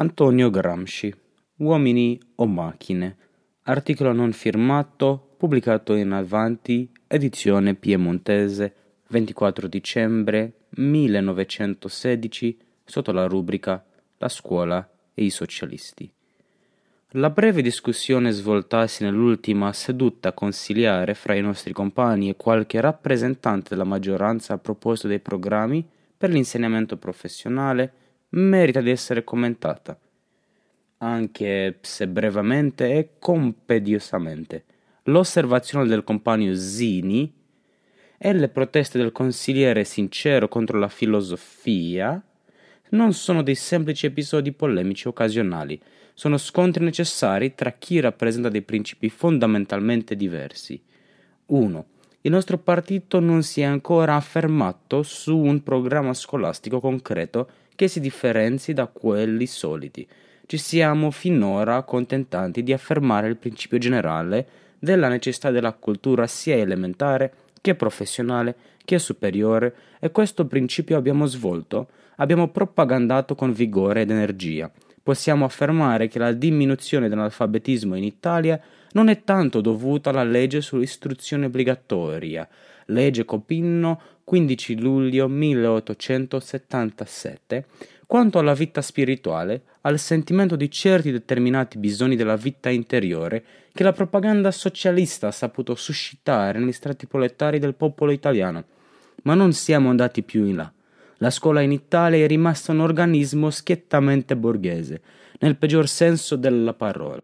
Antonio 0.00 0.48
Gramsci 0.48 1.12
Uomini 1.56 2.16
o 2.36 2.46
macchine 2.46 3.16
articolo 3.62 4.12
non 4.12 4.30
firmato 4.30 5.34
pubblicato 5.36 5.94
in 5.94 6.12
Avanti 6.12 6.88
edizione 7.08 7.74
piemontese 7.74 8.74
24 9.08 9.66
dicembre 9.66 10.52
1916 10.76 12.58
sotto 12.84 13.10
la 13.10 13.26
rubrica 13.26 13.84
La 14.18 14.28
scuola 14.28 14.88
e 15.14 15.24
i 15.24 15.30
socialisti. 15.30 16.08
La 17.12 17.30
breve 17.30 17.60
discussione 17.60 18.30
svoltasi 18.30 19.02
nell'ultima 19.02 19.72
seduta 19.72 20.32
consiliare 20.32 21.14
fra 21.14 21.34
i 21.34 21.40
nostri 21.40 21.72
compagni 21.72 22.28
e 22.28 22.36
qualche 22.36 22.80
rappresentante 22.80 23.70
della 23.70 23.82
maggioranza 23.82 24.54
a 24.54 24.58
proposito 24.58 25.08
dei 25.08 25.18
programmi 25.18 25.84
per 26.16 26.30
l'insegnamento 26.30 26.96
professionale 26.96 28.06
merita 28.30 28.80
di 28.80 28.90
essere 28.90 29.24
commentata, 29.24 29.98
anche 30.98 31.78
se 31.80 32.08
brevemente 32.08 32.94
e 32.94 33.10
compediosamente. 33.18 34.64
L'osservazione 35.04 35.86
del 35.86 36.04
compagno 36.04 36.54
Zini 36.54 37.32
e 38.18 38.32
le 38.32 38.48
proteste 38.48 38.98
del 38.98 39.12
consigliere 39.12 39.84
sincero 39.84 40.48
contro 40.48 40.78
la 40.78 40.88
filosofia 40.88 42.22
non 42.90 43.12
sono 43.12 43.42
dei 43.42 43.54
semplici 43.54 44.06
episodi 44.06 44.52
polemici 44.52 45.08
occasionali, 45.08 45.80
sono 46.14 46.36
scontri 46.36 46.84
necessari 46.84 47.54
tra 47.54 47.72
chi 47.72 48.00
rappresenta 48.00 48.48
dei 48.48 48.62
principi 48.62 49.08
fondamentalmente 49.08 50.16
diversi. 50.16 50.82
1. 51.46 51.86
Il 52.22 52.30
nostro 52.30 52.58
partito 52.58 53.20
non 53.20 53.42
si 53.42 53.60
è 53.60 53.64
ancora 53.64 54.16
affermato 54.16 55.02
su 55.02 55.36
un 55.36 55.62
programma 55.62 56.12
scolastico 56.14 56.80
concreto 56.80 57.48
che 57.78 57.86
si 57.86 58.00
differenzi 58.00 58.72
da 58.72 58.88
quelli 58.88 59.46
soliti. 59.46 60.04
Ci 60.46 60.56
siamo 60.56 61.12
finora 61.12 61.76
accontentati 61.76 62.64
di 62.64 62.72
affermare 62.72 63.28
il 63.28 63.36
principio 63.36 63.78
generale 63.78 64.48
della 64.80 65.06
necessità 65.06 65.52
della 65.52 65.72
cultura 65.74 66.26
sia 66.26 66.56
elementare 66.56 67.32
che 67.60 67.76
professionale 67.76 68.56
che 68.84 68.98
superiore 68.98 69.74
e 70.00 70.10
questo 70.10 70.44
principio 70.46 70.96
abbiamo 70.96 71.26
svolto, 71.26 71.86
abbiamo 72.16 72.48
propagandato 72.48 73.36
con 73.36 73.52
vigore 73.52 74.00
ed 74.00 74.10
energia. 74.10 74.68
Possiamo 75.00 75.44
affermare 75.44 76.08
che 76.08 76.18
la 76.18 76.32
diminuzione 76.32 77.08
dell'alfabetismo 77.08 77.94
in 77.94 78.02
Italia 78.02 78.60
non 78.92 79.08
è 79.08 79.24
tanto 79.24 79.60
dovuta 79.60 80.10
alla 80.10 80.22
legge 80.24 80.60
sull'istruzione 80.60 81.46
obbligatoria, 81.46 82.48
legge 82.86 83.24
Copinno 83.24 84.00
15 84.24 84.78
luglio 84.78 85.28
1877, 85.28 87.66
quanto 88.06 88.38
alla 88.38 88.54
vita 88.54 88.82
spirituale, 88.82 89.62
al 89.82 89.98
sentimento 89.98 90.56
di 90.56 90.70
certi 90.70 91.10
determinati 91.10 91.78
bisogni 91.78 92.16
della 92.16 92.36
vita 92.36 92.68
interiore 92.68 93.44
che 93.72 93.82
la 93.82 93.92
propaganda 93.92 94.50
socialista 94.50 95.28
ha 95.28 95.32
saputo 95.32 95.74
suscitare 95.74 96.58
negli 96.58 96.72
strati 96.72 97.06
proletari 97.06 97.58
del 97.58 97.74
popolo 97.74 98.10
italiano. 98.10 98.64
Ma 99.22 99.34
non 99.34 99.52
siamo 99.52 99.90
andati 99.90 100.22
più 100.22 100.44
in 100.44 100.56
là. 100.56 100.72
La 101.18 101.30
scuola 101.30 101.60
in 101.60 101.72
Italia 101.72 102.24
è 102.24 102.28
rimasta 102.28 102.72
un 102.72 102.80
organismo 102.80 103.50
schiettamente 103.50 104.36
borghese, 104.36 105.00
nel 105.40 105.56
peggior 105.56 105.88
senso 105.88 106.36
della 106.36 106.74
parola 106.74 107.20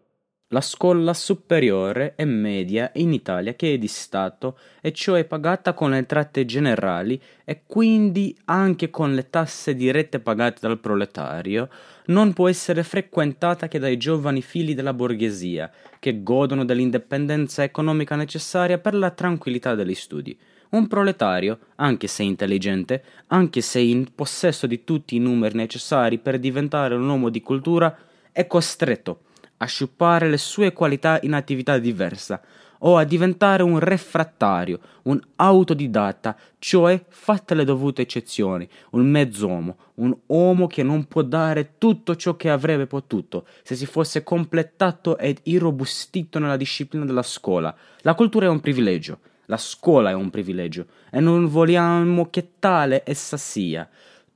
la 0.55 0.61
scuola 0.61 1.13
superiore 1.13 2.13
e 2.15 2.23
media 2.23 2.89
in 2.93 3.11
Italia 3.11 3.55
che 3.55 3.73
è 3.73 3.77
di 3.77 3.89
Stato 3.89 4.57
e 4.79 4.93
cioè 4.93 5.25
pagata 5.25 5.73
con 5.73 5.89
le 5.89 5.97
entrate 5.97 6.45
generali 6.45 7.21
e 7.43 7.63
quindi 7.67 8.33
anche 8.45 8.89
con 8.89 9.13
le 9.13 9.29
tasse 9.29 9.75
dirette 9.75 10.21
pagate 10.21 10.59
dal 10.61 10.79
proletario, 10.79 11.67
non 12.05 12.31
può 12.31 12.47
essere 12.47 12.83
frequentata 12.83 13.67
che 13.67 13.79
dai 13.79 13.97
giovani 13.97 14.41
figli 14.41 14.73
della 14.73 14.93
borghesia, 14.93 15.69
che 15.99 16.23
godono 16.23 16.63
dell'indipendenza 16.63 17.61
economica 17.61 18.15
necessaria 18.15 18.77
per 18.77 18.95
la 18.95 19.09
tranquillità 19.11 19.75
degli 19.75 19.93
studi. 19.93 20.37
Un 20.69 20.87
proletario, 20.87 21.59
anche 21.75 22.07
se 22.07 22.23
intelligente, 22.23 23.03
anche 23.27 23.59
se 23.59 23.79
in 23.79 24.07
possesso 24.15 24.67
di 24.67 24.85
tutti 24.85 25.17
i 25.17 25.19
numeri 25.19 25.57
necessari 25.57 26.17
per 26.17 26.39
diventare 26.39 26.95
un 26.95 27.09
uomo 27.09 27.27
di 27.27 27.41
cultura, 27.41 27.93
è 28.31 28.47
costretto 28.47 29.19
a 29.57 29.65
sciupare 29.65 30.29
le 30.29 30.37
sue 30.37 30.73
qualità 30.73 31.19
in 31.21 31.33
attività 31.33 31.77
diversa 31.77 32.41
o 32.79 32.97
a 32.97 33.03
diventare 33.03 33.63
un 33.63 33.79
refrattario, 33.79 34.79
un 35.03 35.19
autodidatta, 35.37 36.35
cioè 36.59 37.03
fatte 37.07 37.55
le 37.55 37.63
dovute 37.63 38.03
eccezioni, 38.03 38.67
un 38.91 39.05
mezz'uomo, 39.07 39.77
un 39.95 40.15
uomo 40.27 40.67
che 40.67 40.83
non 40.83 41.05
può 41.05 41.21
dare 41.21 41.77
tutto 41.77 42.15
ciò 42.15 42.35
che 42.35 42.49
avrebbe 42.49 42.85
potuto 42.85 43.47
se 43.63 43.75
si 43.75 43.85
fosse 43.85 44.23
completato 44.23 45.17
ed 45.17 45.39
irrobustito 45.43 46.37
nella 46.39 46.57
disciplina 46.57 47.05
della 47.05 47.23
scuola. 47.23 47.75
La 48.01 48.13
cultura 48.13 48.45
è 48.45 48.49
un 48.49 48.59
privilegio, 48.59 49.19
la 49.45 49.57
scuola 49.57 50.09
è 50.09 50.13
un 50.13 50.29
privilegio 50.29 50.85
e 51.09 51.19
non 51.19 51.47
vogliamo 51.47 52.29
che 52.29 52.51
tale 52.59 53.03
essa 53.05 53.37
sia. 53.37 53.87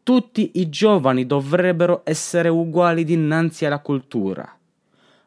Tutti 0.01 0.51
i 0.56 0.69
giovani 0.69 1.25
dovrebbero 1.28 2.01
essere 2.03 2.50
uguali 2.50 3.03
dinanzi 3.03 3.66
alla 3.66 3.80
cultura. 3.80 4.58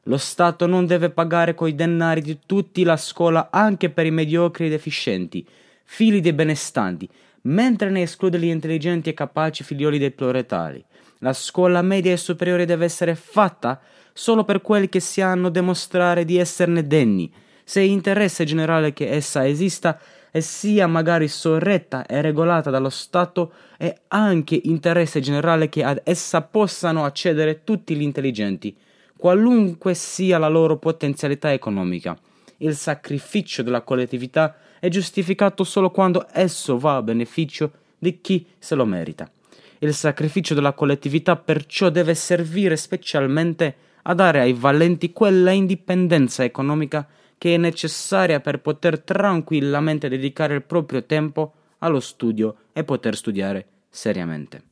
Lo 0.07 0.17
Stato 0.17 0.67
non 0.67 0.85
deve 0.85 1.11
pagare 1.11 1.55
coi 1.55 1.77
denari 1.77 2.23
di 2.23 2.41
tutti 2.45 2.83
la 2.83 2.97
scuola 2.97 3.51
anche 3.53 3.89
per 3.89 4.05
i 4.05 4.11
mediocri 4.11 4.67
e 4.67 4.69
deficienti, 4.69 5.47
figli 5.85 6.21
dei 6.21 6.33
benestanti, 6.33 7.09
mentre 7.43 7.89
ne 7.89 8.03
esclude 8.03 8.37
gli 8.37 8.47
intelligenti 8.47 9.11
e 9.11 9.15
capaci 9.15 9.63
figlioli 9.63 9.99
dei 9.99 10.11
proletari. 10.11 10.85
La 11.19 11.33
scuola 11.33 11.83
media 11.83 12.11
e 12.11 12.17
superiore 12.17 12.65
deve 12.65 12.85
essere 12.85 13.15
fatta 13.15 13.81
solo 14.13 14.43
per 14.43 14.61
quelli 14.61 14.89
che 14.89 14.99
si 14.99 15.21
hanno 15.21 15.51
dimostrare 15.51 16.25
di 16.25 16.37
esserne 16.37 16.85
degni. 16.85 17.33
Se 17.63 17.81
è 17.81 17.85
interesse 17.85 18.45
generale 18.45 18.93
che 18.93 19.09
essa 19.09 19.47
esista 19.47 20.01
e 20.33 20.41
sia 20.41 20.89
magari 20.89 21.29
sorretta 21.29 22.07
e 22.07 22.21
regolata 22.21 22.71
dallo 22.71 22.91
Stato, 22.91 23.53
è 23.79 23.95
anche 24.09 24.61
interesse 24.65 25.21
generale 25.21 25.69
che 25.69 25.85
ad 25.85 26.01
essa 26.03 26.43
possano 26.43 27.05
accedere 27.05 27.63
tutti 27.63 27.95
gli 27.95 28.03
intelligenti 28.03 28.77
qualunque 29.23 29.95
sia 29.95 30.37
la 30.37 30.49
loro 30.49 30.79
potenzialità 30.79 31.53
economica. 31.53 32.19
Il 32.57 32.75
sacrificio 32.75 33.63
della 33.63 33.83
collettività 33.83 34.57
è 34.81 34.89
giustificato 34.89 35.63
solo 35.63 35.93
quando 35.93 36.27
esso 36.33 36.77
va 36.77 36.97
a 36.97 37.03
beneficio 37.03 37.71
di 37.99 38.21
chi 38.21 38.45
se 38.59 38.75
lo 38.75 38.85
merita. 38.85 39.31
Il 39.79 39.95
sacrificio 39.95 40.55
della 40.55 40.73
collettività 40.73 41.37
perciò 41.37 41.89
deve 41.89 42.17
servire 42.17 42.75
specialmente 42.75 43.77
a 44.03 44.13
dare 44.13 44.41
ai 44.41 44.55
valenti 44.55 45.13
quella 45.13 45.53
indipendenza 45.53 46.43
economica 46.43 47.07
che 47.39 47.55
è 47.55 47.59
necessaria 47.59 48.41
per 48.41 48.59
poter 48.59 48.99
tranquillamente 49.03 50.09
dedicare 50.09 50.55
il 50.57 50.63
proprio 50.63 51.05
tempo 51.05 51.53
allo 51.79 52.01
studio 52.01 52.57
e 52.73 52.83
poter 52.83 53.15
studiare 53.15 53.67
seriamente. 53.89 54.63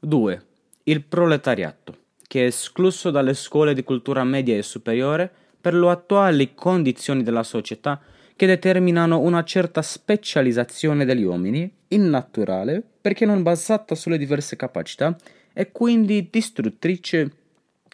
2. 0.00 0.46
Il 0.84 1.04
proletariato 1.04 2.00
che 2.30 2.44
è 2.44 2.46
escluso 2.46 3.10
dalle 3.10 3.34
scuole 3.34 3.74
di 3.74 3.82
cultura 3.82 4.22
media 4.22 4.56
e 4.56 4.62
superiore 4.62 5.28
per 5.60 5.74
le 5.74 5.90
attuali 5.90 6.54
condizioni 6.54 7.24
della 7.24 7.42
società 7.42 8.00
che 8.36 8.46
determinano 8.46 9.18
una 9.18 9.42
certa 9.42 9.82
specializzazione 9.82 11.04
degli 11.04 11.24
uomini, 11.24 11.68
innaturale, 11.88 12.84
perché 13.00 13.26
non 13.26 13.42
basata 13.42 13.96
sulle 13.96 14.16
diverse 14.16 14.54
capacità 14.54 15.16
e 15.52 15.72
quindi 15.72 16.28
distruttrice 16.30 17.32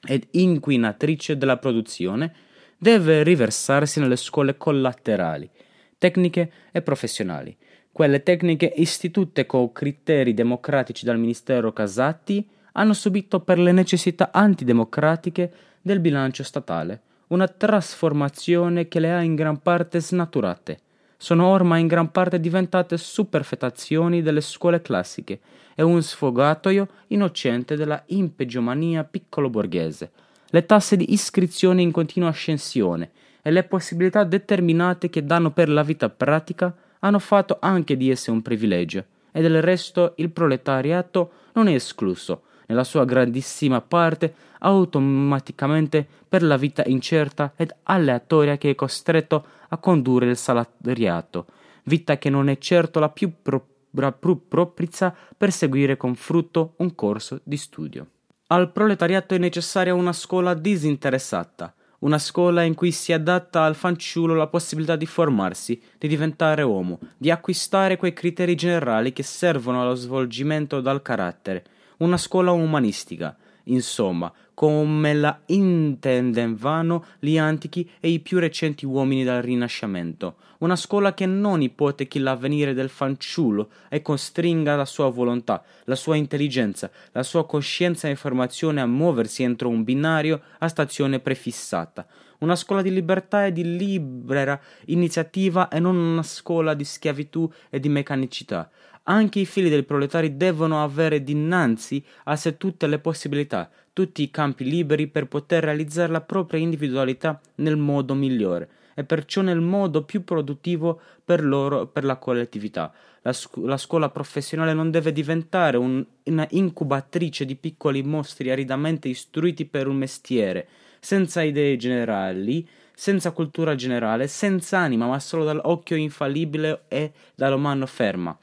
ed 0.07 0.27
inquinatrice 0.33 1.39
della 1.39 1.57
produzione, 1.57 2.35
deve 2.77 3.23
riversarsi 3.23 4.01
nelle 4.01 4.17
scuole 4.17 4.59
collaterali, 4.59 5.49
tecniche 5.97 6.53
e 6.73 6.83
professionali, 6.83 7.57
quelle 7.91 8.23
tecniche 8.23 8.71
istituite 8.77 9.47
con 9.47 9.73
criteri 9.73 10.35
democratici 10.35 11.07
dal 11.07 11.19
Ministero 11.19 11.73
Casati 11.73 12.47
hanno 12.79 12.95
subito 12.95 13.41
per 13.41 13.59
le 13.59 13.73
necessità 13.73 14.31
antidemocratiche 14.33 15.53
del 15.83 16.01
bilancio 16.01 16.43
statale 16.43 17.01
una 17.29 17.49
trasformazione 17.49 18.87
che 18.87 19.01
le 19.01 19.13
ha 19.13 19.21
in 19.21 19.35
gran 19.35 19.61
parte 19.61 20.01
snaturate. 20.01 20.79
Sono 21.17 21.47
ormai 21.47 21.81
in 21.81 21.87
gran 21.87 22.13
parte 22.13 22.39
diventate 22.39 22.97
superfetazioni 22.97 24.23
delle 24.23 24.41
scuole 24.41 24.83
classiche 24.83 25.41
e 25.75 25.83
un 25.83 26.03
sfogatoio 26.03 26.87
innocente 27.09 27.75
della 27.75 28.03
impegiomania 28.07 29.03
piccolo 29.03 29.51
borghese. 29.51 30.11
Le 30.51 30.67
tasse 30.67 30.97
di 30.97 31.13
iscrizione 31.13 31.83
in 31.83 31.91
continua 31.91 32.29
ascensione 32.29 33.11
e 33.43 33.51
le 33.51 33.65
possibilità 33.65 34.23
determinate 34.25 35.11
che 35.11 35.25
danno 35.25 35.51
per 35.51 35.69
la 35.69 35.83
vita 35.83 36.09
pratica 36.09 36.73
hanno 37.01 37.19
fatto 37.19 37.57
anche 37.61 37.97
di 37.97 38.11
esse 38.11 38.31
un 38.31 38.43
privilegio, 38.43 39.05
e 39.33 39.41
del 39.41 39.63
resto 39.63 40.13
il 40.17 40.31
proletariato 40.31 41.31
non 41.55 41.69
è 41.69 41.75
escluso, 41.75 42.43
nella 42.67 42.85
sua 42.85 43.05
grandissima 43.05 43.81
parte 43.81 44.35
automaticamente 44.59 46.07
per 46.29 46.43
la 46.43 46.57
vita 46.57 46.83
incerta 46.87 47.53
ed 47.57 47.75
aleatoria 47.85 48.57
che 48.57 48.71
è 48.71 48.75
costretto 48.75 49.47
a 49.69 49.79
condurre 49.79 50.31
il 50.31 50.37
salariato, 50.37 51.47
vita 51.85 52.19
che 52.19 52.31
non 52.31 52.49
è 52.49 52.59
certo 52.59 53.01
la 53.01 53.09
più, 53.09 53.33
pro- 53.43 53.67
la 53.91 54.13
più 54.13 54.49
propizia 54.49 55.15
per 55.37 55.53
seguire 55.53 55.97
con 55.97 56.15
frutto 56.15 56.75
un 56.79 56.95
corso 56.95 57.41
di 57.43 57.57
studio. 57.57 58.07
Al 58.49 58.71
proletariato 58.71 59.35
è 59.35 59.39
necessaria 59.39 59.93
una 59.93 60.13
scuola 60.13 60.55
disinteressata, 60.55 61.75
una 62.01 62.19
scuola 62.19 62.63
in 62.63 62.75
cui 62.75 62.93
si 62.93 63.13
adatta 63.13 63.65
al 63.65 63.75
fanciullo 63.75 64.35
la 64.35 64.47
possibilità 64.47 64.95
di 64.95 65.07
formarsi, 65.07 65.81
di 65.99 66.07
diventare 66.07 66.63
uomo, 66.63 67.01
di 67.17 67.31
acquistare 67.31 67.97
quei 67.97 68.13
criteri 68.13 68.55
generali 68.55 69.13
che 69.13 69.25
servono 69.25 69.83
allo 69.83 69.95
svolgimento 69.95 70.81
del 70.81 71.03
carattere, 71.03 71.65
una 71.99 72.17
scuola 72.17 72.53
umanistica, 72.53 73.37
insomma, 73.65 74.33
come 74.57 75.13
la 75.13 75.39
intendevano 75.49 77.05
gli 77.19 77.37
antichi 77.37 77.87
e 78.01 78.09
i 78.09 78.21
più 78.21 78.39
recenti 78.39 78.87
uomini 78.87 79.23
del 79.23 79.43
Rinascimento, 79.43 80.37
una 80.61 80.77
scuola 80.77 81.13
che 81.13 81.27
non 81.27 81.61
ipotechi 81.61 82.19
l'avvenire 82.19 82.73
del 82.73 82.89
fanciullo 82.89 83.69
e 83.91 84.01
costringa 84.01 84.75
la 84.75 84.87
sua 84.87 85.11
volontà, 85.11 85.63
la 85.85 85.95
sua 85.95 86.17
intelligenza, 86.17 86.91
la 87.13 87.23
sua 87.23 87.45
coscienza 87.45 88.07
e 88.07 88.13
informazione 88.13 88.81
a 88.81 88.87
muoversi 88.87 89.43
entro 89.43 89.69
un 89.69 89.85
binario 89.85 90.41
a 90.61 90.69
stazione 90.69 91.21
prefissata, 91.21 92.07
una 92.39 92.57
scuola 92.57 92.81
di 92.81 92.91
libertà 92.91 93.45
e 93.45 93.53
di 93.53 93.77
libera 93.77 94.59
iniziativa 94.87 95.69
e 95.69 95.81
non 95.81 95.97
una 95.97 96.23
scuola 96.23 96.73
di 96.73 96.85
schiavitù 96.85 97.47
e 97.69 97.79
di 97.79 97.91
meccanicità. 97.91 98.71
Anche 99.09 99.39
i 99.39 99.45
figli 99.45 99.69
dei 99.69 99.85
proletari 99.85 100.37
devono 100.37 100.83
avere 100.83 101.23
dinanzi 101.23 102.03
a 102.25 102.35
sé 102.35 102.57
tutte 102.57 102.89
le 102.89 102.99
possibilità, 102.99 103.71
tutti 103.97 104.23
i 104.23 104.31
campi 104.31 104.65
liberi 104.65 105.07
per 105.07 105.27
poter 105.27 105.65
realizzare 105.65 106.13
la 106.13 106.21
propria 106.21 106.61
individualità 106.61 107.41
nel 107.55 107.79
modo 107.79 108.13
migliore 108.13 108.69
e 108.93 109.05
perciò 109.05 109.41
nel 109.41 109.63
modo 109.63 110.03
più 110.03 110.23
produttivo 110.23 111.01
per 111.25 111.43
loro 111.43 111.85
e 111.85 111.87
per 111.87 112.05
la 112.05 112.17
collettività. 112.17 112.93
La, 113.23 113.33
scu- 113.33 113.65
la, 113.65 113.79
scuola 113.79 114.11
professionale 114.11 114.75
non 114.75 114.91
deve 114.91 115.13
diventare 115.13 115.79
un, 115.79 116.05
una 116.25 116.47
incubatrice 116.51 117.47
di 117.47 117.57
piccoli 117.57 118.03
mostri 118.03 118.51
aridamente 118.51 119.09
istruiti 119.09 119.65
per 119.65 119.87
un 119.87 119.97
mestiere, 119.97 120.69
senza 121.01 121.41
idee 121.41 121.79
generali, 121.79 122.69
senza 122.95 123.31
cultura 123.31 123.75
generale, 123.77 124.29
senza 124.29 124.77
anima, 124.77 125.07
ma 125.07 125.19
solo 125.21 125.45
dall'occhio 125.45 125.97
infallibile 125.97 126.83
e 126.89 127.13
dalla 127.35 127.57
mano 127.57 127.87
ferma 127.87 128.39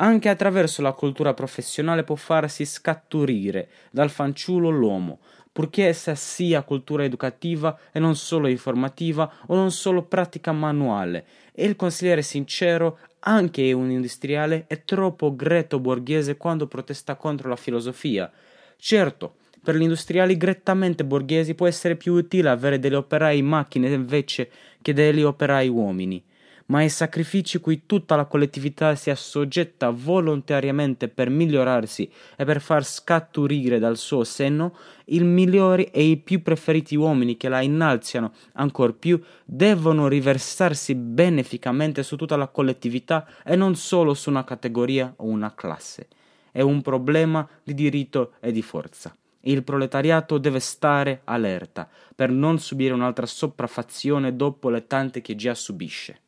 anche 0.00 0.28
attraverso 0.28 0.82
la 0.82 0.92
cultura 0.92 1.34
professionale 1.34 2.04
può 2.04 2.14
farsi 2.14 2.64
scatturire 2.64 3.68
dal 3.90 4.10
fanciullo 4.10 4.68
l'uomo, 4.70 5.20
purché 5.52 5.86
essa 5.86 6.14
sia 6.14 6.62
cultura 6.62 7.04
educativa 7.04 7.76
e 7.90 7.98
non 7.98 8.14
solo 8.14 8.46
informativa 8.46 9.32
o 9.46 9.54
non 9.54 9.70
solo 9.72 10.02
pratica 10.02 10.52
manuale. 10.52 11.24
E 11.52 11.64
il 11.64 11.74
consigliere 11.76 12.22
sincero, 12.22 12.98
anche 13.20 13.72
un 13.72 13.90
industriale, 13.90 14.64
è 14.68 14.84
troppo 14.84 15.34
greto 15.34 15.80
borghese 15.80 16.36
quando 16.36 16.68
protesta 16.68 17.16
contro 17.16 17.48
la 17.48 17.56
filosofia. 17.56 18.30
Certo, 18.76 19.34
per 19.62 19.74
gli 19.74 19.82
industriali 19.82 20.36
grettamente 20.36 21.04
borghesi 21.04 21.56
può 21.56 21.66
essere 21.66 21.96
più 21.96 22.14
utile 22.14 22.48
avere 22.50 22.78
degli 22.78 22.94
operai 22.94 23.42
macchine 23.42 23.88
invece 23.88 24.50
che 24.80 24.92
degli 24.92 25.22
operai 25.22 25.68
uomini 25.68 26.22
ma 26.68 26.82
i 26.82 26.90
sacrifici 26.90 27.60
cui 27.60 27.86
tutta 27.86 28.14
la 28.14 28.26
collettività 28.26 28.94
si 28.94 29.10
assoggetta 29.10 29.90
volontariamente 29.90 31.08
per 31.08 31.30
migliorarsi 31.30 32.10
e 32.36 32.44
per 32.44 32.60
far 32.60 32.84
scaturire 32.84 33.78
dal 33.78 33.96
suo 33.96 34.22
seno 34.24 34.76
i 35.06 35.20
migliori 35.20 35.84
e 35.84 36.02
i 36.02 36.18
più 36.18 36.42
preferiti 36.42 36.94
uomini 36.94 37.38
che 37.38 37.48
la 37.48 37.62
innalziano 37.62 38.32
ancor 38.54 38.94
più, 38.96 39.20
devono 39.44 40.08
riversarsi 40.08 40.94
beneficamente 40.94 42.02
su 42.02 42.16
tutta 42.16 42.36
la 42.36 42.48
collettività 42.48 43.26
e 43.44 43.56
non 43.56 43.74
solo 43.74 44.12
su 44.12 44.28
una 44.28 44.44
categoria 44.44 45.12
o 45.16 45.24
una 45.24 45.54
classe. 45.54 46.08
È 46.52 46.60
un 46.60 46.82
problema 46.82 47.48
di 47.62 47.72
diritto 47.72 48.32
e 48.40 48.52
di 48.52 48.62
forza. 48.62 49.14
Il 49.42 49.62
proletariato 49.62 50.36
deve 50.36 50.60
stare 50.60 51.22
allerta 51.24 51.88
per 52.14 52.30
non 52.30 52.58
subire 52.58 52.92
un'altra 52.92 53.24
sopraffazione 53.24 54.36
dopo 54.36 54.68
le 54.68 54.86
tante 54.86 55.22
che 55.22 55.34
già 55.34 55.54
subisce. 55.54 56.20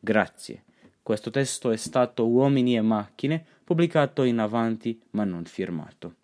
Grazie. 0.00 0.64
Questo 1.02 1.30
testo 1.30 1.70
è 1.70 1.76
stato 1.76 2.28
Uomini 2.28 2.76
e 2.76 2.82
macchine, 2.82 3.44
pubblicato 3.64 4.22
in 4.22 4.38
avanti 4.38 5.00
ma 5.10 5.24
non 5.24 5.44
firmato. 5.44 6.14